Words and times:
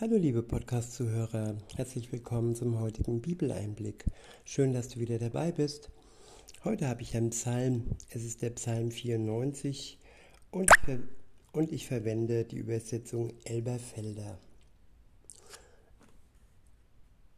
Hallo 0.00 0.16
liebe 0.16 0.42
Podcast-Zuhörer, 0.42 1.58
herzlich 1.76 2.10
willkommen 2.10 2.54
zum 2.54 2.80
heutigen 2.80 3.20
Bibeleinblick. 3.20 4.06
Schön, 4.46 4.72
dass 4.72 4.88
du 4.88 4.98
wieder 4.98 5.18
dabei 5.18 5.52
bist. 5.52 5.90
Heute 6.64 6.88
habe 6.88 7.02
ich 7.02 7.14
einen 7.14 7.28
Psalm, 7.28 7.84
es 8.08 8.24
ist 8.24 8.40
der 8.40 8.48
Psalm 8.48 8.92
94 8.92 9.98
und 10.52 10.70
ich, 10.70 10.98
und 11.52 11.70
ich 11.70 11.86
verwende 11.86 12.46
die 12.46 12.56
Übersetzung 12.56 13.34
Elberfelder. 13.44 14.38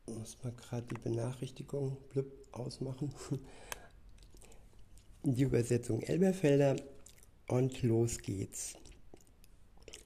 Ich 0.07 0.15
muss 0.15 0.39
mal 0.45 0.53
gerade 0.53 0.87
die 0.87 1.01
Benachrichtigung 1.01 1.97
blub, 2.11 2.27
ausmachen. 2.53 3.13
Die 5.25 5.43
Übersetzung 5.43 6.01
Elberfelder 6.03 6.77
und 7.49 7.83
los 7.83 8.19
geht's. 8.19 8.75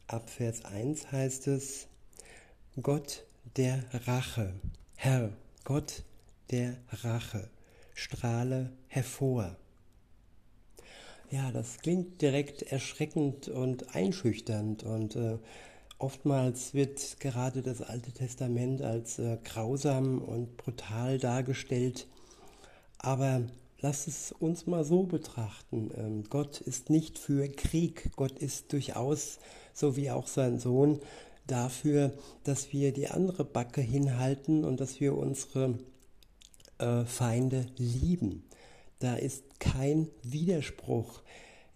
Ab 0.07 0.30
Vers 0.30 0.64
1 0.64 1.12
heißt 1.12 1.48
es, 1.48 1.88
Gott 2.83 3.25
der 3.57 3.85
Rache, 4.07 4.53
Herr, 4.97 5.30
Gott 5.65 6.03
der 6.51 6.77
Rache, 6.91 7.48
strahle 7.95 8.71
hervor. 8.89 9.57
Ja, 11.31 11.51
das 11.53 11.79
klingt 11.79 12.20
direkt 12.20 12.61
erschreckend 12.61 13.48
und 13.48 13.95
einschüchternd 13.97 14.83
und 14.83 15.17
äh, 15.17 15.39
oftmals 15.98 16.75
wird 16.75 17.19
gerade 17.19 17.62
das 17.62 17.81
Alte 17.81 18.12
Testament 18.12 18.83
als 18.83 19.19
äh, 19.19 19.39
grausam 19.43 20.19
und 20.20 20.59
brutal 20.59 21.19
dargestellt. 21.19 22.06
Aber 22.98 23.41
lass 23.81 24.06
es 24.06 24.33
uns 24.33 24.67
mal 24.67 24.84
so 24.84 25.05
betrachten. 25.05 25.91
Ähm, 25.97 26.25
Gott 26.29 26.61
ist 26.61 26.91
nicht 26.91 27.19
für 27.19 27.48
Krieg. 27.48 28.11
Gott 28.17 28.39
ist 28.39 28.75
durchaus, 28.75 29.39
so 29.73 29.97
wie 29.97 30.11
auch 30.11 30.27
sein 30.27 30.59
Sohn, 30.59 31.01
dafür, 31.46 32.12
dass 32.45 32.73
wir 32.73 32.92
die 32.92 33.09
andere 33.09 33.45
Backe 33.45 33.80
hinhalten 33.80 34.64
und 34.64 34.80
dass 34.80 35.00
wir 35.00 35.16
unsere 35.16 35.78
äh, 36.78 37.05
Feinde 37.05 37.66
lieben. 37.77 38.44
Da 38.98 39.16
ist 39.16 39.61
kein 39.61 40.08
Widerspruch 40.22 41.22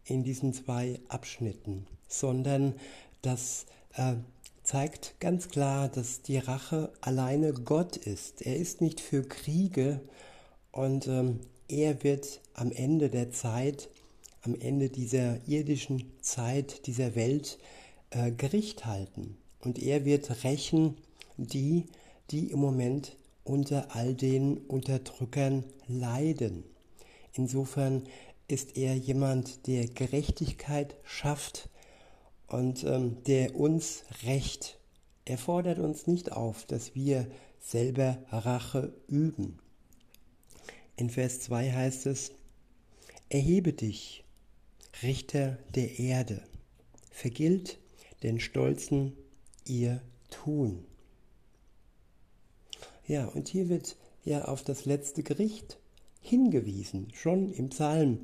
in 0.04 0.24
diesen 0.24 0.52
zwei 0.52 1.00
Abschnitten, 1.08 1.86
sondern 2.08 2.74
das 3.22 3.66
äh, 3.94 4.14
zeigt 4.62 5.14
ganz 5.20 5.48
klar, 5.48 5.88
dass 5.88 6.22
die 6.22 6.38
Rache 6.38 6.92
alleine 7.00 7.52
Gott 7.52 7.96
ist. 7.96 8.42
Er 8.42 8.56
ist 8.56 8.80
nicht 8.80 9.00
für 9.00 9.22
Kriege 9.22 10.00
und 10.72 11.06
ähm, 11.08 11.40
er 11.68 12.02
wird 12.02 12.40
am 12.55 12.72
Ende 12.72 13.10
der 13.10 13.30
Zeit, 13.30 13.88
am 14.42 14.55
Ende 14.55 14.88
dieser 14.88 15.46
irdischen 15.46 16.10
Zeit, 16.20 16.86
dieser 16.86 17.14
Welt 17.14 17.58
äh, 18.10 18.32
Gericht 18.32 18.86
halten. 18.86 19.36
Und 19.61 19.78
er 19.78 20.05
wird 20.05 20.44
rächen 20.44 20.97
die, 21.36 21.86
die 22.30 22.50
im 22.50 22.61
Moment 22.61 23.16
unter 23.44 23.94
all 23.94 24.14
den 24.14 24.58
Unterdrückern 24.58 25.64
leiden. 25.89 26.64
Insofern 27.34 28.05
ist 28.48 28.77
er 28.77 28.94
jemand, 28.97 29.67
der 29.67 29.86
Gerechtigkeit 29.86 30.97
schafft 31.05 31.69
und 32.48 32.84
ähm, 32.84 33.22
der 33.27 33.55
uns 33.55 34.05
rächt. 34.25 34.78
Er 35.25 35.39
fordert 35.39 35.78
uns 35.78 36.06
nicht 36.06 36.33
auf, 36.33 36.67
dass 36.67 36.95
wir 36.95 37.27
selber 37.61 38.19
Rache 38.30 38.92
üben. 39.06 39.58
In 40.97 41.11
Vers 41.11 41.41
2 41.41 41.72
heißt 41.72 42.06
es, 42.06 42.33
Erhebe 43.28 43.72
dich, 43.72 44.24
Richter 45.02 45.56
der 45.77 46.00
Erde, 46.00 46.42
vergilt 47.12 47.78
den 48.24 48.41
Stolzen 48.41 49.12
ihr 49.66 50.00
tun. 50.30 50.84
Ja, 53.06 53.27
und 53.27 53.48
hier 53.48 53.69
wird 53.69 53.97
ja 54.25 54.44
auf 54.44 54.62
das 54.62 54.84
letzte 54.84 55.22
Gericht 55.22 55.78
hingewiesen, 56.20 57.08
schon 57.12 57.52
im 57.52 57.70
Psalm. 57.70 58.20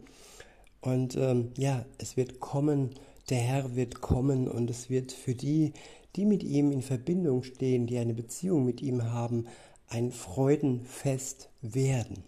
Und 0.80 1.16
ähm, 1.16 1.52
ja, 1.56 1.84
es 1.98 2.16
wird 2.16 2.38
kommen, 2.38 2.90
der 3.30 3.38
Herr 3.38 3.74
wird 3.74 4.00
kommen 4.00 4.46
und 4.48 4.70
es 4.70 4.88
wird 4.88 5.10
für 5.10 5.34
die, 5.34 5.72
die 6.14 6.24
mit 6.24 6.42
ihm 6.42 6.70
in 6.70 6.82
Verbindung 6.82 7.42
stehen, 7.42 7.86
die 7.86 7.98
eine 7.98 8.14
Beziehung 8.14 8.64
mit 8.64 8.80
ihm 8.82 9.04
haben, 9.04 9.46
ein 9.88 10.12
Freudenfest 10.12 11.50
werden. 11.62 12.24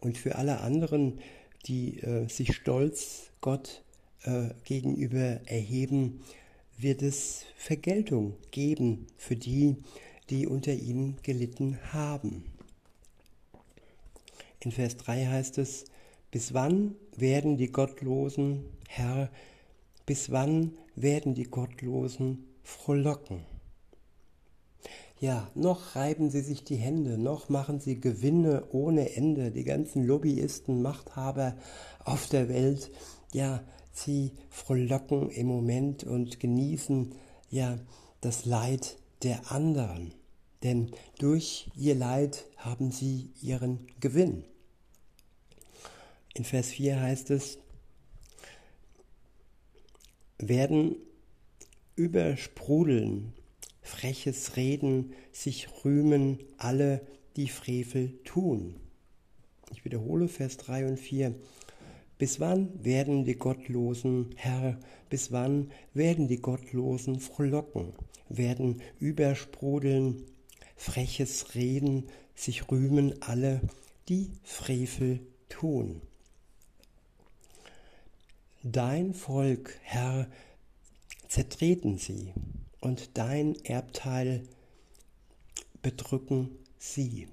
Und 0.00 0.18
für 0.18 0.36
alle 0.36 0.60
anderen, 0.60 1.18
die 1.66 1.98
äh, 2.00 2.28
sich 2.28 2.54
stolz 2.54 3.30
Gott 3.40 3.82
äh, 4.22 4.50
gegenüber 4.64 5.40
erheben, 5.46 6.20
wird 6.78 7.02
es 7.02 7.44
Vergeltung 7.56 8.34
geben 8.50 9.06
für 9.16 9.36
die, 9.36 9.76
die 10.30 10.46
unter 10.46 10.72
ihnen 10.72 11.16
gelitten 11.22 11.78
haben. 11.92 12.44
In 14.60 14.72
Vers 14.72 14.96
3 14.96 15.26
heißt 15.26 15.58
es, 15.58 15.84
bis 16.30 16.54
wann 16.54 16.96
werden 17.16 17.56
die 17.56 17.70
Gottlosen, 17.70 18.64
Herr, 18.88 19.30
bis 20.06 20.30
wann 20.30 20.72
werden 20.96 21.34
die 21.34 21.44
Gottlosen 21.44 22.44
frohlocken? 22.62 23.40
Ja, 25.20 25.48
noch 25.54 25.94
reiben 25.96 26.30
sie 26.30 26.40
sich 26.40 26.64
die 26.64 26.76
Hände, 26.76 27.18
noch 27.18 27.48
machen 27.48 27.78
sie 27.78 28.00
Gewinne 28.00 28.64
ohne 28.72 29.14
Ende, 29.14 29.50
die 29.50 29.64
ganzen 29.64 30.04
Lobbyisten, 30.04 30.82
Machthaber 30.82 31.56
auf 32.04 32.28
der 32.28 32.48
Welt, 32.48 32.90
ja, 33.32 33.62
sie 33.94 34.32
frohlocken 34.50 35.30
im 35.30 35.46
Moment 35.46 36.04
und 36.04 36.40
genießen 36.40 37.14
ja 37.48 37.78
das 38.20 38.44
Leid 38.44 38.96
der 39.22 39.50
anderen. 39.50 40.12
Denn 40.62 40.90
durch 41.18 41.70
ihr 41.76 41.94
Leid 41.94 42.44
haben 42.56 42.90
sie 42.90 43.30
ihren 43.40 43.86
Gewinn. 44.00 44.44
In 46.34 46.44
Vers 46.44 46.68
4 46.68 47.00
heißt 47.00 47.30
es, 47.30 47.58
werden 50.38 50.96
übersprudeln, 51.94 53.34
freches 53.82 54.56
Reden, 54.56 55.12
sich 55.32 55.68
rühmen 55.84 56.38
alle, 56.58 57.06
die 57.36 57.48
Frevel 57.48 58.18
tun. 58.24 58.76
Ich 59.72 59.84
wiederhole 59.84 60.28
Vers 60.28 60.56
3 60.56 60.86
und 60.86 60.98
4. 60.98 61.34
Bis 62.24 62.40
wann 62.40 62.82
werden 62.82 63.26
die 63.26 63.34
Gottlosen, 63.34 64.30
Herr, 64.36 64.80
bis 65.10 65.30
wann 65.30 65.70
werden 65.92 66.26
die 66.26 66.38
Gottlosen 66.38 67.20
frohlocken, 67.20 67.92
werden 68.30 68.80
übersprudeln, 68.98 70.24
freches 70.74 71.54
Reden, 71.54 72.08
sich 72.34 72.70
rühmen 72.70 73.20
alle, 73.20 73.60
die 74.08 74.30
Frevel 74.42 75.20
tun. 75.50 76.00
Dein 78.62 79.12
Volk, 79.12 79.78
Herr, 79.82 80.26
zertreten 81.28 81.98
sie, 81.98 82.32
und 82.80 83.18
dein 83.18 83.54
Erbteil 83.66 84.44
bedrücken 85.82 86.56
sie. 86.78 87.28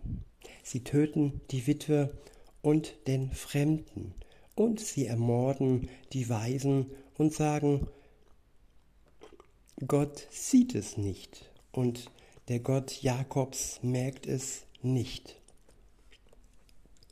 Sie 0.64 0.84
töten 0.84 1.40
die 1.50 1.66
Witwe 1.66 2.14
und 2.62 2.94
den 3.08 3.32
Fremden 3.32 4.16
und 4.56 4.80
sie 4.80 5.06
ermorden 5.06 5.90
die 6.14 6.30
Weisen 6.30 6.88
und 7.18 7.34
sagen, 7.34 7.88
Gott 9.88 10.28
sieht 10.30 10.76
es 10.76 10.98
nicht 10.98 11.50
und 11.72 12.12
der 12.48 12.60
Gott 12.60 13.02
Jakobs 13.02 13.80
merkt 13.82 14.28
es 14.28 14.64
nicht. 14.82 15.40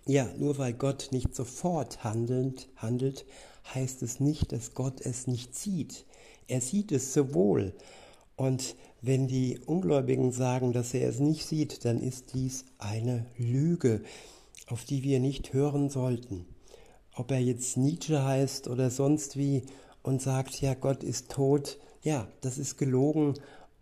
Ja, 0.05 0.31
nur 0.37 0.57
weil 0.57 0.73
Gott 0.73 1.09
nicht 1.11 1.35
sofort 1.35 2.03
handelnd, 2.03 2.67
handelt, 2.75 3.25
heißt 3.73 4.01
es 4.01 4.19
nicht, 4.19 4.51
dass 4.51 4.73
Gott 4.73 5.01
es 5.01 5.27
nicht 5.27 5.55
sieht. 5.55 6.05
Er 6.47 6.61
sieht 6.61 6.91
es 6.91 7.13
sowohl. 7.13 7.73
Und 8.35 8.75
wenn 9.01 9.27
die 9.27 9.59
Ungläubigen 9.59 10.31
sagen, 10.31 10.73
dass 10.73 10.93
er 10.93 11.09
es 11.09 11.19
nicht 11.19 11.45
sieht, 11.45 11.85
dann 11.85 12.01
ist 12.01 12.33
dies 12.33 12.65
eine 12.79 13.25
Lüge, 13.37 14.01
auf 14.67 14.83
die 14.83 15.03
wir 15.03 15.19
nicht 15.19 15.53
hören 15.53 15.89
sollten 15.89 16.45
ob 17.19 17.31
er 17.31 17.41
jetzt 17.41 17.75
Nietzsche 17.75 18.23
heißt 18.23 18.69
oder 18.69 18.89
sonst 18.89 19.35
wie 19.35 19.63
und 20.03 20.21
sagt, 20.21 20.61
ja, 20.61 20.73
Gott 20.73 21.03
ist 21.03 21.29
tot, 21.29 21.77
ja, 22.01 22.29
das 22.39 22.57
ist 22.57 22.77
gelogen 22.77 23.33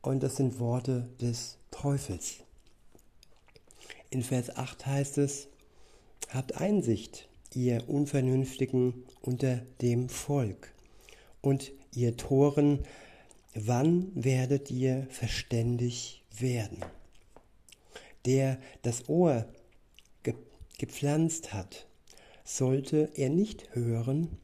und 0.02 0.24
das 0.24 0.38
sind 0.38 0.60
Worte 0.60 1.08
des 1.22 1.60
Teufels. 1.70 2.38
In 4.10 4.24
Vers 4.24 4.58
8 4.58 4.88
heißt 4.88 5.20
es, 5.20 5.50
habt 6.30 6.58
Einsicht, 6.58 7.30
ihr 7.54 7.88
Unvernünftigen 7.88 9.06
unter 9.22 9.62
dem 9.84 10.10
Volk, 10.10 10.74
und 11.42 11.72
ihr 11.94 12.18
Toren, 12.18 12.80
wann 13.54 14.12
werdet 14.16 14.72
ihr 14.72 15.06
verständig 15.12 16.24
werden? 16.40 16.80
Der 18.26 18.58
das 18.82 19.08
Ohr 19.08 19.46
gepflanzt 20.80 21.54
hat 21.54 21.87
sollte 22.48 23.12
er 23.16 23.30
nicht 23.30 23.76
hören? 23.76 24.38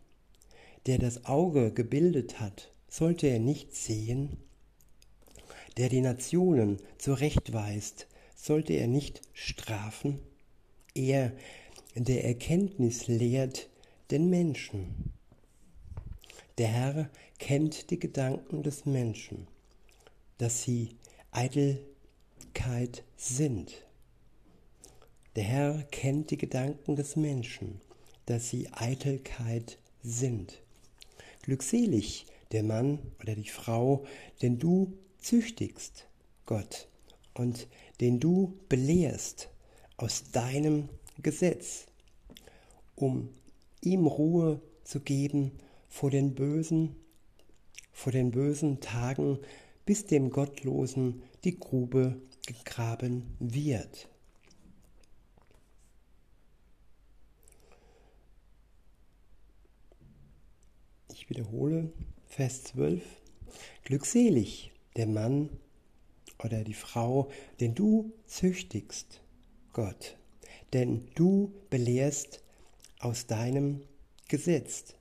Der 0.86 0.98
das 0.98 1.26
Auge 1.26 1.72
gebildet 1.72 2.40
hat, 2.40 2.72
sollte 2.88 3.28
er 3.28 3.40
nicht 3.40 3.76
sehen? 3.76 4.38
der 5.78 5.90
die 5.90 6.02
Nationen 6.02 6.78
zurechtweist, 6.98 8.08
sollte 8.36 8.74
er 8.74 8.88
nicht 8.88 9.22
strafen? 9.34 10.20
Er, 10.94 11.32
der 11.96 12.26
Erkenntnis 12.26 13.08
lehrt 13.08 13.70
den 14.12 14.30
Menschen. 14.30 15.14
Der 16.58 16.68
Herr 16.68 17.10
kennt 17.40 17.90
die 17.90 18.00
Gedanken 18.00 18.62
des 18.64 18.86
Menschen, 18.86 19.48
dass 20.38 20.64
sie 20.64 20.90
Eitelkeit 21.32 23.04
sind. 23.18 23.74
Der 25.36 25.44
Herr 25.44 25.84
kennt 25.90 26.30
die 26.30 26.38
Gedanken 26.38 26.96
des 26.96 27.16
Menschen, 27.16 27.82
dass 28.26 28.50
sie 28.50 28.70
Eitelkeit 28.72 29.78
sind. 30.02 30.62
Glückselig 31.42 32.26
der 32.52 32.64
Mann 32.64 33.00
oder 33.22 33.36
die 33.36 33.50
Frau, 33.50 34.06
den 34.42 34.60
du 34.60 34.94
züchtigst, 35.20 36.08
Gott, 36.46 36.88
und 37.34 37.68
den 38.00 38.20
du 38.20 38.58
belehrst 38.70 39.50
aus 39.98 40.32
deinem 40.32 40.90
Gesetz, 41.22 41.86
um 42.96 43.30
ihm 43.82 44.06
Ruhe 44.08 44.62
zu 44.84 45.00
geben 45.00 45.52
vor 45.90 46.10
den 46.10 46.36
bösen, 46.36 46.96
vor 47.92 48.12
den 48.12 48.32
bösen 48.32 48.80
Tagen, 48.82 49.40
bis 49.86 50.06
dem 50.06 50.30
Gottlosen 50.30 51.24
die 51.44 51.60
Grube 51.60 52.22
gegraben 52.46 53.36
wird. 53.40 54.08
Ich 61.14 61.23
wiederhole 61.34 61.92
Vers 62.28 62.64
12. 62.66 63.02
Glückselig 63.86 64.72
der 64.96 65.08
Mann 65.08 65.50
oder 66.44 66.64
die 66.64 66.76
Frau, 66.76 67.32
den 67.60 67.74
du 67.74 68.14
züchtigst, 68.28 69.20
Gott, 69.72 70.16
denn 70.74 71.08
du 71.16 71.52
belehrst 71.72 72.44
aus 73.00 73.26
deinem 73.26 73.82
Gesetz, 74.28 74.94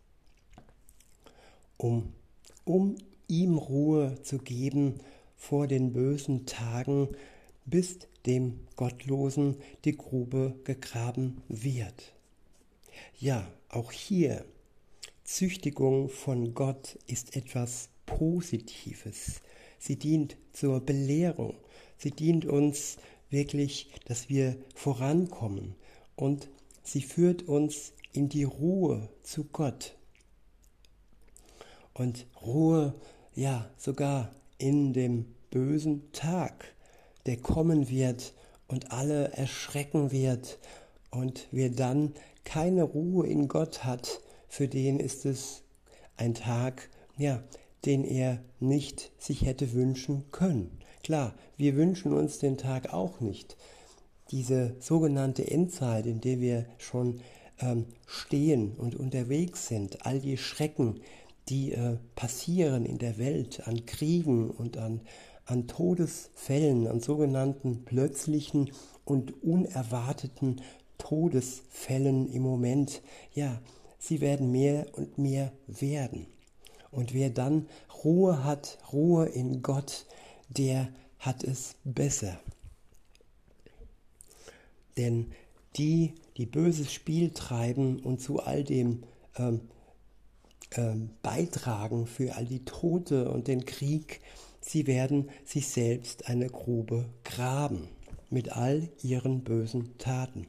um, 1.77 2.15
um 2.65 2.97
ihm 3.29 3.59
Ruhe 3.59 4.17
zu 4.23 4.39
geben 4.39 5.01
vor 5.37 5.67
den 5.67 5.93
bösen 5.93 6.47
Tagen, 6.47 7.09
bis 7.67 7.99
dem 8.25 8.61
Gottlosen 8.77 9.57
die 9.85 9.99
Grube 9.99 10.55
gegraben 10.65 11.43
wird. 11.49 12.15
Ja, 13.19 13.47
auch 13.69 13.93
hier, 13.93 14.47
Züchtigung 15.25 16.09
von 16.09 16.53
Gott 16.53 16.99
ist 17.07 17.37
etwas 17.37 17.91
Positives. 18.07 19.41
Sie 19.79 19.97
dient 19.97 20.37
zur 20.53 20.81
Belehrung. 20.81 21.55
Sie 21.97 22.11
dient 22.11 22.45
uns 22.45 22.97
wirklich, 23.31 23.91
dass 24.05 24.29
wir 24.29 24.57
vorankommen. 24.75 25.77
Und 26.17 26.49
sie 26.83 27.03
führt 27.03 27.49
uns 27.49 27.93
in 28.13 28.29
die 28.29 28.45
Ruhe 28.45 29.09
zu 29.23 29.45
Gott. 29.45 29.97
Und 31.95 32.27
Ruhe, 32.45 32.95
ja, 33.35 33.71
sogar 33.77 34.35
in 34.59 34.93
dem 34.93 35.27
bösen 35.51 36.11
Tag, 36.13 36.75
der 37.27 37.37
kommen 37.37 37.89
wird 37.89 38.35
und 38.67 38.91
alle 38.91 39.29
erschrecken 39.33 40.11
wird 40.11 40.59
und 41.11 41.47
wir 41.53 41.71
dann 41.71 42.15
keine 42.45 42.83
Ruhe 42.83 43.29
in 43.29 43.47
Gott 43.47 43.85
hat, 43.85 44.21
für 44.53 44.69
den 44.69 45.01
ist 45.01 45.25
es 45.25 45.63
ein 46.19 46.35
Tag, 46.35 46.91
ja, 47.17 47.43
den 47.87 48.05
er 48.05 48.45
nicht 48.61 49.11
sich 49.17 49.47
hätte 49.47 49.73
wünschen 49.73 50.31
können. 50.31 50.79
Klar, 51.03 51.35
wir 51.57 51.75
wünschen 51.75 52.13
uns 52.13 52.39
den 52.39 52.59
Tag 52.59 52.93
auch 52.93 53.21
nicht. 53.21 53.57
Diese 54.31 54.77
sogenannte 54.79 55.51
Endzeit, 55.51 56.05
in 56.05 56.21
der 56.21 56.39
wir 56.41 56.67
schon 56.77 57.23
ähm, 57.61 57.87
stehen 58.05 58.73
und 58.77 58.95
unterwegs 58.95 59.69
sind, 59.69 60.05
all 60.05 60.21
die 60.21 60.37
Schrecken, 60.37 61.01
die 61.49 61.73
äh, 61.73 61.97
passieren 62.15 62.85
in 62.85 62.99
der 62.99 63.17
Welt 63.17 63.67
an 63.67 63.87
Kriegen 63.87 64.51
und 64.51 64.77
an, 64.77 65.01
an 65.47 65.67
Todesfällen, 65.67 66.89
an 66.89 67.01
sogenannten 67.01 67.87
plötzlichen 67.87 68.71
und 69.07 69.43
unerwarteten 69.43 70.61
Todesfällen 70.99 72.31
im 72.31 72.43
Moment, 72.43 73.01
ja, 73.33 73.59
sie 74.03 74.21
werden 74.21 74.51
mehr 74.51 74.87
und 74.93 75.17
mehr 75.17 75.53
werden. 75.69 76.27
Und 76.91 77.15
wer 77.15 77.31
dann 77.31 77.69
Ruhe 78.05 78.43
hat, 78.45 78.79
Ruhe 78.93 79.27
in 79.27 79.63
Gott, 79.63 80.07
der 80.49 80.93
hat 81.21 81.45
es 81.45 81.77
besser. 81.85 82.41
Denn 84.97 85.31
die, 85.77 86.15
die 86.37 86.47
böses 86.47 86.93
Spiel 86.93 87.31
treiben 87.31 88.01
und 88.01 88.21
zu 88.21 88.41
all 88.41 88.65
dem 88.65 89.05
ähm, 89.37 89.61
ähm, 90.73 91.11
beitragen, 91.23 92.07
für 92.07 92.35
all 92.35 92.45
die 92.45 92.65
Tote 92.65 93.31
und 93.31 93.47
den 93.47 93.65
Krieg, 93.65 94.21
sie 94.61 94.89
werden 94.89 95.31
sich 95.45 95.69
selbst 95.69 96.29
eine 96.29 96.49
Grube 96.49 97.09
graben 97.25 97.89
mit 98.31 98.51
all 98.51 98.91
ihren 99.03 99.45
bösen 99.45 99.97
Taten. 99.99 100.49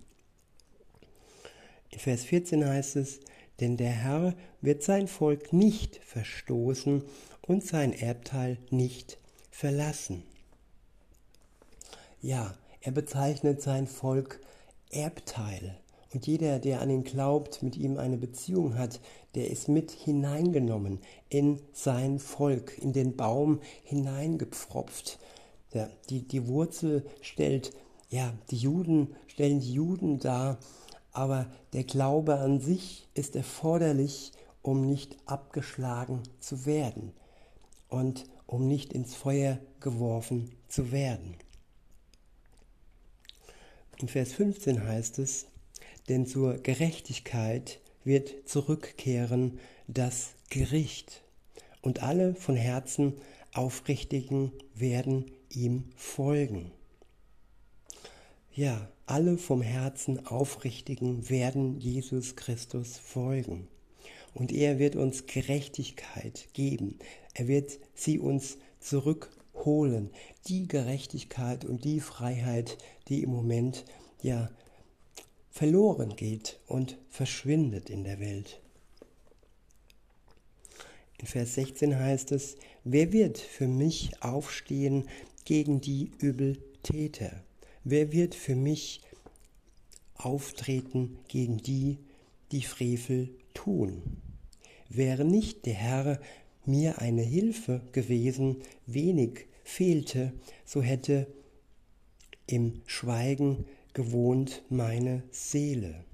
In 1.91 1.99
Vers 1.99 2.23
14 2.23 2.65
heißt 2.65 2.95
es, 2.95 3.19
denn 3.59 3.77
der 3.77 3.91
Herr 3.91 4.33
wird 4.61 4.83
sein 4.83 5.07
Volk 5.07 5.53
nicht 5.53 5.97
verstoßen 5.97 7.03
und 7.41 7.63
sein 7.63 7.93
Erbteil 7.93 8.57
nicht 8.69 9.17
verlassen. 9.51 10.23
Ja, 12.21 12.55
er 12.81 12.91
bezeichnet 12.91 13.61
sein 13.61 13.87
Volk 13.87 14.39
Erbteil. 14.89 15.77
Und 16.13 16.27
jeder, 16.27 16.59
der 16.59 16.81
an 16.81 16.89
ihn 16.89 17.03
glaubt, 17.03 17.63
mit 17.63 17.75
ihm 17.75 17.97
eine 17.97 18.17
Beziehung 18.17 18.77
hat, 18.77 18.99
der 19.35 19.49
ist 19.49 19.67
mit 19.67 19.91
hineingenommen 19.91 20.99
in 21.29 21.59
sein 21.73 22.19
Volk, 22.19 22.77
in 22.77 22.93
den 22.93 23.15
Baum 23.15 23.59
hineingepfropft. 23.83 25.17
Ja, 25.73 25.89
die, 26.09 26.27
die 26.27 26.47
Wurzel 26.47 27.03
stellt, 27.21 27.73
ja, 28.09 28.31
die 28.51 28.57
Juden 28.57 29.15
stellen 29.25 29.59
die 29.59 29.73
Juden 29.73 30.19
dar, 30.19 30.59
aber 31.13 31.49
der 31.73 31.83
Glaube 31.83 32.35
an 32.39 32.59
sich 32.59 33.07
ist 33.13 33.35
erforderlich, 33.35 34.31
um 34.61 34.85
nicht 34.87 35.17
abgeschlagen 35.25 36.23
zu 36.39 36.65
werden 36.65 37.13
und 37.89 38.25
um 38.47 38.67
nicht 38.67 38.93
ins 38.93 39.15
Feuer 39.15 39.59
geworfen 39.79 40.51
zu 40.67 40.91
werden. 40.91 41.35
In 43.97 44.07
Vers 44.07 44.33
15 44.33 44.83
heißt 44.85 45.19
es, 45.19 45.45
denn 46.09 46.25
zur 46.25 46.55
Gerechtigkeit 46.57 47.79
wird 48.03 48.49
zurückkehren 48.49 49.59
das 49.87 50.33
Gericht, 50.49 51.23
und 51.81 52.01
alle 52.01 52.33
von 52.33 52.55
Herzen 52.55 53.13
Aufrichtigen 53.53 54.51
werden 54.73 55.31
ihm 55.49 55.89
folgen. 55.95 56.71
Ja, 58.55 58.89
alle 59.05 59.37
vom 59.37 59.61
Herzen 59.61 60.25
Aufrichtigen 60.27 61.29
werden 61.29 61.79
Jesus 61.79 62.35
Christus 62.35 62.97
folgen. 62.97 63.67
Und 64.33 64.51
er 64.51 64.79
wird 64.79 64.95
uns 64.95 65.25
Gerechtigkeit 65.25 66.47
geben. 66.53 66.97
Er 67.33 67.47
wird 67.47 67.79
sie 67.93 68.19
uns 68.19 68.57
zurückholen. 68.79 70.09
Die 70.47 70.67
Gerechtigkeit 70.67 71.65
und 71.65 71.83
die 71.83 71.99
Freiheit, 71.99 72.77
die 73.07 73.21
im 73.21 73.29
Moment 73.29 73.85
ja 74.21 74.49
verloren 75.51 76.15
geht 76.15 76.59
und 76.65 76.97
verschwindet 77.09 77.89
in 77.89 78.03
der 78.03 78.19
Welt. 78.19 78.59
In 81.19 81.27
Vers 81.27 81.53
16 81.53 81.97
heißt 81.97 82.31
es, 82.31 82.57
wer 82.83 83.13
wird 83.13 83.37
für 83.37 83.67
mich 83.67 84.21
aufstehen 84.21 85.07
gegen 85.45 85.79
die 85.79 86.11
Übeltäter? 86.19 87.42
Wer 87.85 88.13
wird 88.13 88.33
für 88.33 88.55
mich 88.55 89.01
auftreten 90.15 91.17
gegen 91.27 91.57
die, 91.57 91.97
die 92.53 92.61
Frevel 92.61 93.29
tun? 93.53 94.01
Wäre 94.87 95.25
nicht 95.25 95.65
der 95.65 95.73
Herr 95.73 96.21
mir 96.65 96.99
eine 96.99 97.23
Hilfe 97.23 97.81
gewesen, 97.91 98.61
wenig 98.85 99.47
fehlte, 99.63 100.31
so 100.65 100.81
hätte 100.81 101.27
im 102.47 102.81
Schweigen 102.85 103.65
gewohnt 103.93 104.63
meine 104.69 105.23
Seele. 105.31 106.05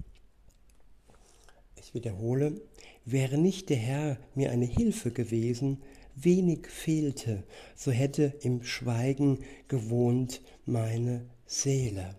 Ich 1.76 1.94
wiederhole, 1.94 2.60
wäre 3.04 3.38
nicht 3.38 3.68
der 3.68 3.76
Herr 3.76 4.18
mir 4.34 4.50
eine 4.50 4.66
Hilfe 4.66 5.12
gewesen, 5.12 5.82
wenig 6.16 6.66
fehlte, 6.66 7.44
so 7.76 7.92
hätte 7.92 8.34
im 8.42 8.64
Schweigen 8.64 9.38
gewohnt 9.68 10.42
meine 10.66 11.24
Seele. 11.52 12.14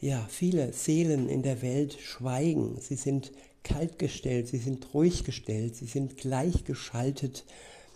Ja, 0.00 0.24
viele 0.30 0.72
Seelen 0.72 1.28
in 1.28 1.42
der 1.42 1.60
Welt 1.60 1.98
schweigen, 2.00 2.80
sie 2.80 2.94
sind 2.94 3.32
kaltgestellt, 3.64 4.46
sie 4.46 4.58
sind 4.58 4.94
ruhig 4.94 5.24
gestellt, 5.24 5.74
sie 5.74 5.86
sind 5.86 6.16
gleichgeschaltet, 6.16 7.44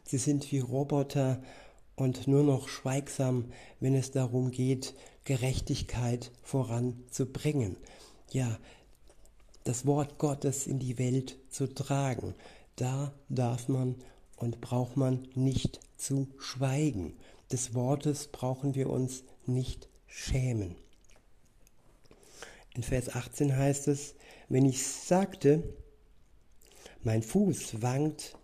sie 0.04 0.18
sind 0.18 0.50
wie 0.50 0.58
Roboter 0.58 1.40
und 1.94 2.26
nur 2.26 2.42
noch 2.42 2.68
schweigsam, 2.68 3.52
wenn 3.78 3.94
es 3.94 4.10
darum 4.10 4.50
geht, 4.50 4.94
Gerechtigkeit 5.22 6.32
voranzubringen. 6.42 7.76
Ja, 8.32 8.58
das 9.62 9.86
Wort 9.86 10.18
Gottes 10.18 10.66
in 10.66 10.80
die 10.80 10.98
Welt 10.98 11.38
zu 11.50 11.72
tragen. 11.72 12.34
Da 12.74 13.14
darf 13.28 13.68
man 13.68 13.94
und 14.34 14.60
braucht 14.60 14.96
man 14.96 15.28
nicht 15.36 15.78
zu 15.96 16.26
schweigen. 16.40 17.14
Des 17.52 17.76
Wortes 17.76 18.26
brauchen 18.26 18.74
wir 18.74 18.90
uns 18.90 19.22
nicht 19.46 19.88
schämen. 20.12 20.76
In 22.74 22.82
Vers 22.82 23.08
18 23.14 23.56
heißt 23.56 23.88
es, 23.88 24.14
wenn 24.48 24.64
ich 24.64 24.86
sagte, 24.86 25.62
mein 27.02 27.22
Fuß 27.22 27.82
wankt, 27.82 28.36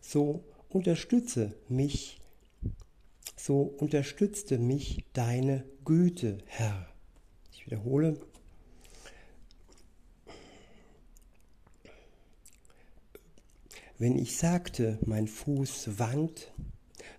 so 0.00 0.44
unterstütze 0.68 1.54
mich, 1.68 2.20
so 3.36 3.62
unterstützte 3.62 4.58
mich 4.58 5.04
deine 5.12 5.64
Güte, 5.84 6.38
Herr. 6.46 6.88
Ich 7.52 7.66
wiederhole, 7.66 8.18
wenn 13.98 14.18
ich 14.18 14.36
sagte, 14.36 14.98
mein 15.06 15.28
Fuß 15.28 15.98
wankt, 15.98 16.52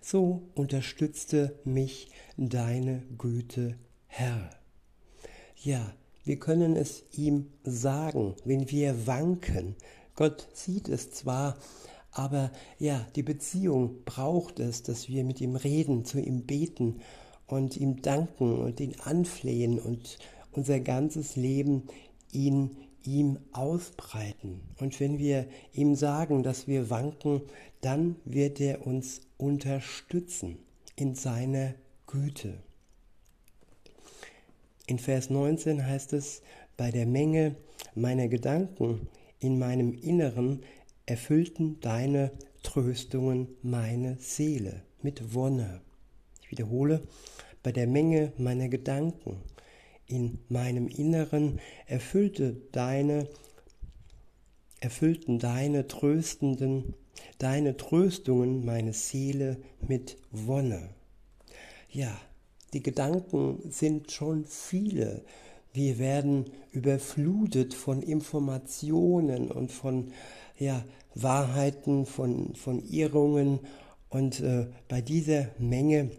so 0.00 0.48
unterstützte 0.54 1.58
mich 1.64 2.10
deine 2.36 3.02
Güte, 3.16 3.78
Herr. 4.16 4.48
Ja, 5.56 5.92
wir 6.22 6.38
können 6.38 6.76
es 6.76 7.02
ihm 7.16 7.50
sagen, 7.64 8.36
wenn 8.44 8.70
wir 8.70 9.08
wanken. 9.08 9.74
Gott 10.14 10.46
sieht 10.52 10.88
es 10.88 11.10
zwar, 11.10 11.56
aber 12.12 12.52
ja, 12.78 13.04
die 13.16 13.24
Beziehung 13.24 14.04
braucht 14.04 14.60
es, 14.60 14.84
dass 14.84 15.08
wir 15.08 15.24
mit 15.24 15.40
ihm 15.40 15.56
reden, 15.56 16.04
zu 16.04 16.20
ihm 16.20 16.46
beten 16.46 17.00
und 17.48 17.76
ihm 17.76 18.02
danken 18.02 18.56
und 18.56 18.78
ihn 18.78 18.94
anflehen 19.00 19.80
und 19.80 20.18
unser 20.52 20.78
ganzes 20.78 21.34
Leben 21.34 21.88
ihn 22.30 22.76
ihm 23.02 23.40
ausbreiten. 23.50 24.60
Und 24.78 25.00
wenn 25.00 25.18
wir 25.18 25.48
ihm 25.72 25.96
sagen, 25.96 26.44
dass 26.44 26.68
wir 26.68 26.88
wanken, 26.88 27.42
dann 27.80 28.14
wird 28.24 28.60
er 28.60 28.86
uns 28.86 29.22
unterstützen 29.38 30.58
in 30.94 31.16
seiner 31.16 31.74
Güte. 32.06 32.62
In 34.86 34.98
Vers 34.98 35.30
19 35.30 35.86
heißt 35.86 36.12
es, 36.12 36.42
bei 36.76 36.90
der 36.90 37.06
Menge 37.06 37.56
meiner 37.94 38.28
Gedanken 38.28 39.08
in 39.38 39.58
meinem 39.58 39.94
Inneren 39.94 40.62
erfüllten 41.06 41.80
deine 41.80 42.32
Tröstungen 42.62 43.48
meine 43.62 44.16
Seele 44.18 44.82
mit 45.02 45.34
Wonne. 45.34 45.80
Ich 46.42 46.50
wiederhole, 46.50 47.02
bei 47.62 47.72
der 47.72 47.86
Menge 47.86 48.32
meiner 48.36 48.68
Gedanken 48.68 49.40
in 50.06 50.38
meinem 50.48 50.88
Inneren 50.88 51.60
erfüllte 51.86 52.56
deine, 52.72 53.26
erfüllten 54.80 55.38
deine 55.38 55.88
tröstenden, 55.88 56.94
deine 57.38 57.78
Tröstungen 57.78 58.66
meine 58.66 58.92
Seele 58.92 59.56
mit 59.80 60.18
Wonne. 60.30 60.90
Ja, 61.90 62.20
die 62.74 62.82
Gedanken 62.82 63.62
sind 63.70 64.10
schon 64.10 64.44
viele. 64.44 65.22
Wir 65.72 65.98
werden 65.98 66.50
überflutet 66.72 67.72
von 67.72 68.02
Informationen 68.02 69.50
und 69.50 69.72
von 69.72 70.12
ja, 70.58 70.84
Wahrheiten, 71.14 72.04
von, 72.04 72.54
von 72.54 72.84
Irrungen. 72.84 73.60
Und 74.08 74.40
äh, 74.40 74.66
bei 74.88 75.00
dieser 75.00 75.48
Menge 75.58 76.10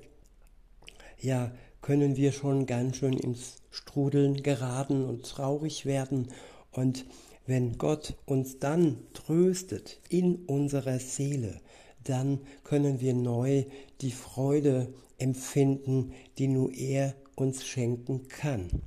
ja, 1.22 1.52
können 1.82 2.16
wir 2.16 2.32
schon 2.32 2.66
ganz 2.66 2.98
schön 2.98 3.18
ins 3.18 3.58
Strudeln 3.70 4.42
geraten 4.42 5.06
und 5.06 5.26
traurig 5.26 5.86
werden. 5.86 6.30
Und 6.72 7.06
wenn 7.46 7.78
Gott 7.78 8.16
uns 8.26 8.60
dann 8.60 8.98
tröstet 9.14 10.00
in 10.10 10.36
unserer 10.46 11.00
Seele, 11.00 11.60
dann 12.04 12.40
können 12.64 13.02
wir 13.02 13.14
neu 13.14 13.66
die 14.02 14.12
Freude 14.12 14.88
empfinden, 15.18 16.14
die 16.38 16.48
nur 16.48 16.74
er 16.74 17.16
uns 17.36 17.66
schenken 17.66 18.28
kann. 18.28 18.82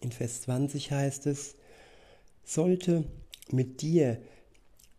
In 0.00 0.12
Vers 0.12 0.42
20 0.42 0.92
heißt 0.92 1.26
es, 1.26 1.56
sollte 2.44 3.04
mit 3.50 3.82
dir 3.82 4.20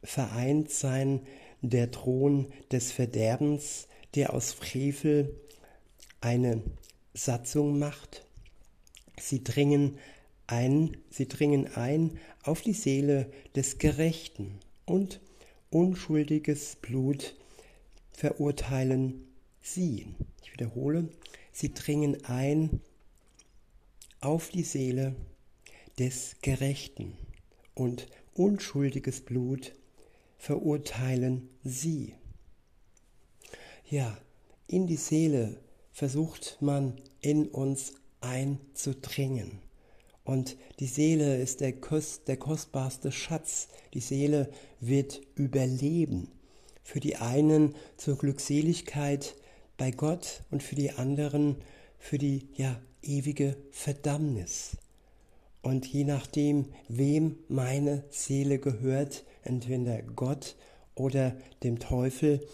vereint 0.04 0.70
sein 0.70 1.22
der 1.62 1.92
Thron 1.92 2.48
des 2.72 2.92
Verderbens, 2.92 3.88
der 4.16 4.34
aus 4.34 4.54
Frevel 4.54 5.36
eine 6.22 6.62
Satzung 7.14 7.80
macht. 7.80 8.26
Sie 9.20 9.44
dringen 9.44 9.98
ein, 10.48 10.98
sie 11.10 11.28
dringen 11.28 11.68
ein 11.76 12.18
auf 12.44 12.62
die 12.62 12.74
Seele 12.74 13.32
des 13.56 13.78
Gerechten 13.78 14.60
und 14.86 15.22
unschuldiges 15.70 16.78
Blut 16.78 17.36
verurteilen 18.12 19.29
sie. 19.62 20.08
Ich 20.44 20.54
wiederhole, 20.54 21.10
sie 21.52 21.74
dringen 21.74 22.24
ein 22.26 22.82
auf 24.22 24.50
die 24.50 24.64
Seele 24.64 25.16
des 25.98 26.36
Gerechten 26.42 27.14
und 27.76 28.08
unschuldiges 28.34 29.22
Blut 29.22 29.74
verurteilen 30.38 31.50
sie. 31.64 32.16
Ja, 33.90 34.18
in 34.68 34.88
die 34.88 34.98
Seele 34.98 35.60
versucht 35.92 36.58
man 36.62 36.94
in 37.22 37.48
uns 37.48 37.94
einzudringen. 38.22 39.60
Und 40.24 40.58
die 40.80 40.88
Seele 40.88 41.42
ist 41.42 41.60
der, 41.60 41.74
Kost, 41.74 42.28
der 42.28 42.38
kostbarste 42.38 43.12
Schatz. 43.12 43.68
Die 43.94 44.00
Seele 44.00 44.52
wird 44.80 45.22
überleben. 45.36 46.30
Für 46.84 47.00
die 47.00 47.16
einen 47.16 47.76
zur 47.98 48.18
Glückseligkeit 48.18 49.36
bei 49.80 49.90
Gott 49.90 50.44
und 50.52 50.62
für 50.62 50.76
die 50.76 50.92
anderen 50.92 51.56
für 51.98 52.18
die 52.18 52.48
ja, 52.56 52.80
ewige 53.02 53.58
Verdammnis. 53.72 54.78
Und 55.62 55.86
je 55.86 56.04
nachdem, 56.04 56.74
wem 56.88 57.38
meine 57.48 58.04
Seele 58.10 58.60
gehört, 58.60 59.26
entweder 59.44 60.02
Gott 60.02 60.56
oder 60.96 61.36
dem 61.64 61.80
Teufel, 61.80 62.46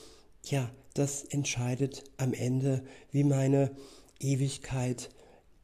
ja, 0.44 0.72
das 0.94 1.24
entscheidet 1.24 2.04
am 2.18 2.34
Ende, 2.34 2.84
wie 3.12 3.24
meine 3.24 3.76
Ewigkeit 4.20 5.10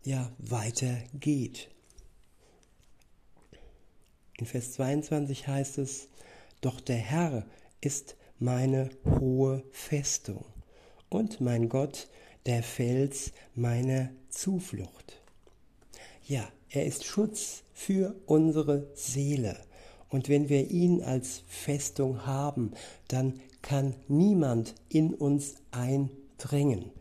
ja 0.04 0.32
weitergeht. 0.40 1.70
In 4.38 4.46
Vers 4.46 4.74
22 4.74 5.48
heißt 5.48 5.78
es, 5.78 6.08
doch 6.60 6.82
der 6.82 6.98
Herr 6.98 7.46
ist 7.80 8.16
meine 8.40 8.90
hohe 9.06 9.64
Festung 9.72 10.44
und 11.12 11.42
mein 11.42 11.70
Gott 11.70 12.08
der 12.48 12.64
Fels 12.64 13.34
meiner 13.54 14.10
Zuflucht. 14.30 15.22
Ja, 16.26 16.48
er 16.70 16.86
ist 16.86 17.04
Schutz 17.06 17.64
für 17.74 18.16
unsere 18.26 18.88
Seele. 18.96 19.58
Und 20.10 20.30
wenn 20.30 20.50
wir 20.50 20.72
ihn 20.72 21.04
als 21.04 21.44
Festung 21.48 22.26
haben, 22.26 22.72
dann 23.08 23.40
kann 23.62 23.94
niemand 24.08 24.74
in 24.90 25.14
uns 25.14 25.56
eindringen. 25.72 26.92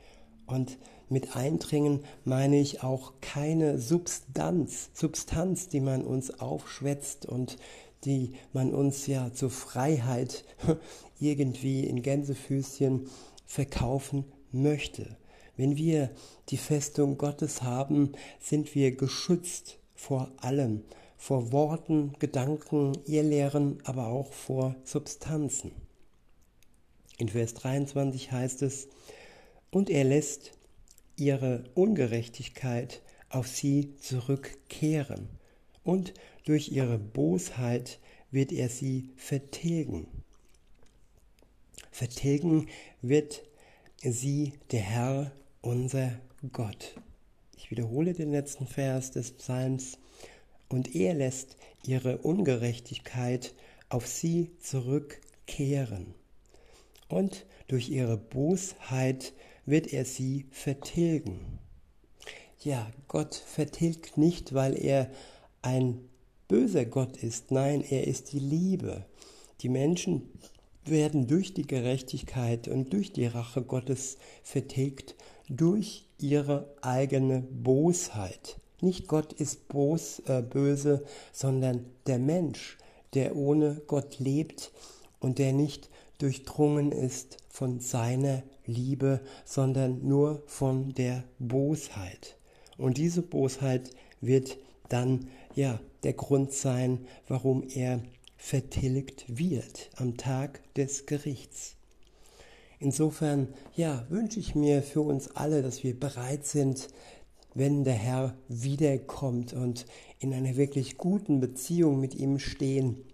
Und 0.47 0.77
mit 1.09 1.37
Eindringen 1.37 2.01
meine 2.25 2.61
ich 2.61 2.83
auch 2.83 3.15
keine 3.21 3.79
Substanz, 3.79 4.91
Substanz, 4.93 5.69
die 5.69 5.81
man 5.81 6.05
uns 6.05 6.41
aufschwätzt 6.41 7.27
und 7.27 7.57
die 8.05 8.33
man 8.53 8.73
uns 8.73 9.07
ja 9.07 9.33
zur 9.33 9.51
Freiheit 9.51 10.45
irgendwie 11.21 11.85
in 11.85 12.03
Gänsefüßchen 12.03 13.09
verkaufen 13.51 14.25
möchte. 14.53 15.17
Wenn 15.57 15.77
wir 15.77 16.11
die 16.51 16.57
Festung 16.57 17.19
Gottes 17.19 17.63
haben, 17.63 18.13
sind 18.39 18.77
wir 18.77 18.95
geschützt 18.95 19.81
vor 19.97 20.31
allem, 20.37 20.85
vor 21.17 21.51
Worten, 21.51 22.15
Gedanken, 22.21 22.93
Irrlehren, 23.07 23.79
aber 23.83 24.07
auch 24.07 24.33
vor 24.33 24.77
Substanzen. 24.85 25.73
In 27.19 27.29
Vers 27.29 27.55
23 27.55 28.31
heißt 28.31 28.63
es, 28.63 28.87
und 29.73 29.91
er 29.91 30.05
lässt 30.05 30.53
ihre 31.17 31.65
Ungerechtigkeit 31.75 33.03
auf 33.31 33.49
sie 33.49 33.97
zurückkehren, 33.97 35.29
und 35.83 36.15
durch 36.45 36.71
ihre 36.71 36.99
Bosheit 36.99 37.99
wird 38.31 38.53
er 38.53 38.69
sie 38.69 39.11
vertilgen. 39.17 40.20
Vertilgen 42.01 42.67
wird 43.03 43.43
sie 44.01 44.55
der 44.71 44.81
Herr, 44.81 45.33
unser 45.61 46.19
Gott. 46.51 46.95
Ich 47.59 47.71
wiederhole 47.71 48.15
den 48.15 48.31
letzten 48.31 48.67
Vers 48.67 49.11
des 49.11 49.33
Psalms. 49.33 49.99
Und 50.71 50.95
er 50.95 51.13
lässt 51.13 51.59
ihre 51.85 52.17
Ungerechtigkeit 52.17 53.53
auf 53.91 54.07
sie 54.07 54.51
zurückkehren. 54.61 56.15
Und 57.11 57.45
durch 57.69 57.91
ihre 57.91 58.17
Bosheit 58.17 59.35
wird 59.67 59.93
er 59.93 60.07
sie 60.07 60.47
vertilgen. 60.51 61.59
Ja, 62.61 62.91
Gott 63.09 63.35
vertilgt 63.35 64.17
nicht, 64.17 64.55
weil 64.55 64.83
er 64.83 65.11
ein 65.61 66.01
böser 66.49 66.87
Gott 66.87 67.19
ist. 67.19 67.51
Nein, 67.51 67.85
er 67.87 68.07
ist 68.07 68.33
die 68.33 68.39
Liebe. 68.39 69.05
Die 69.61 69.69
Menschen 69.69 70.31
werden 70.85 71.27
durch 71.27 71.55
die 71.55 71.67
Gerechtigkeit 71.67 72.69
und 72.69 72.93
durch 72.93 73.13
die 73.13 73.27
Rache 73.27 73.63
Gottes 73.63 74.17
vertilgt, 74.43 75.15
durch 75.49 76.07
ihre 76.19 76.75
eigene 76.81 77.43
Bosheit. 77.43 78.61
Nicht 78.81 79.09
Gott 79.09 79.33
ist 79.33 79.69
bos, 79.69 80.21
äh, 80.27 80.43
böse, 80.43 81.05
sondern 81.33 81.85
der 82.07 82.19
Mensch, 82.19 82.79
der 83.15 83.37
ohne 83.37 83.83
Gott 83.87 84.19
lebt 84.19 84.73
und 85.19 85.39
der 85.39 85.53
nicht 85.53 85.91
durchdrungen 86.19 86.93
ist 86.93 87.39
von 87.49 87.81
seiner 87.81 88.43
Liebe, 88.65 89.21
sondern 89.45 90.07
nur 90.07 90.43
von 90.47 90.95
der 90.95 91.25
Bosheit. 91.39 92.37
Und 92.79 92.97
diese 92.97 93.23
Bosheit 93.23 93.91
wird 94.21 94.57
dann 94.89 95.29
ja 95.55 95.81
der 96.03 96.15
Grund 96.15 96.53
sein, 96.53 97.07
warum 97.29 97.63
er 97.69 98.01
vertilgt 98.41 99.27
wird 99.29 99.91
am 99.97 100.17
Tag 100.17 100.63
des 100.75 101.05
Gerichts. 101.05 101.77
Insofern, 102.79 103.49
ja, 103.77 104.07
wünsche 104.09 104.41
ich 104.41 104.55
mir 104.55 104.83
für 104.83 105.03
uns 105.03 105.37
alle, 105.37 105.63
dass 105.63 105.85
wir 105.85 105.99
bereit 105.99 106.47
sind, 106.47 106.89
wenn 107.55 107.85
der 107.85 107.95
Herr 107.95 108.35
wiederkommt 108.49 109.53
und 109.53 109.85
in 110.19 110.33
einer 110.33 110.57
wirklich 110.57 110.97
guten 110.97 111.41
Beziehung 111.41 112.01
mit 112.01 112.15
ihm 112.15 112.39
stehen 112.39 113.05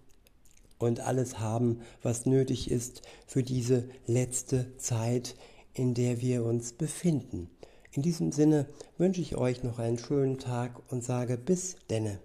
und 0.79 1.01
alles 1.01 1.41
haben, 1.41 1.81
was 2.03 2.25
nötig 2.25 2.71
ist 2.71 3.03
für 3.27 3.43
diese 3.43 3.89
letzte 4.07 4.77
Zeit, 4.79 5.35
in 5.75 5.95
der 5.95 6.21
wir 6.21 6.45
uns 6.45 6.73
befinden. 6.73 7.51
In 7.91 8.03
diesem 8.03 8.31
Sinne 8.31 8.69
wünsche 8.97 9.21
ich 9.21 9.37
euch 9.37 9.65
noch 9.65 9.81
einen 9.81 9.99
schönen 9.99 10.39
Tag 10.39 10.81
und 10.93 11.03
sage 11.03 11.37
bis 11.37 11.77
denne. 11.91 12.21